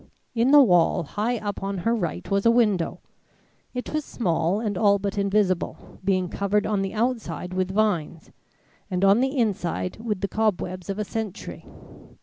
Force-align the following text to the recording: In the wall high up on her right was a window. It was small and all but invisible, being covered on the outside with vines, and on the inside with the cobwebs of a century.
In 0.33 0.49
the 0.49 0.63
wall 0.63 1.03
high 1.03 1.37
up 1.37 1.61
on 1.61 1.77
her 1.85 1.93
right 1.93 2.27
was 2.31 2.43
a 2.47 2.49
window. 2.49 3.01
It 3.71 3.93
was 3.93 4.03
small 4.03 4.59
and 4.59 4.75
all 4.75 4.97
but 4.97 5.15
invisible, 5.15 5.99
being 6.03 6.27
covered 6.27 6.65
on 6.65 6.81
the 6.81 6.95
outside 6.95 7.53
with 7.53 7.69
vines, 7.69 8.31
and 8.89 9.05
on 9.05 9.19
the 9.19 9.37
inside 9.37 9.97
with 10.03 10.21
the 10.21 10.27
cobwebs 10.27 10.89
of 10.89 10.97
a 10.97 11.05
century. 11.05 11.67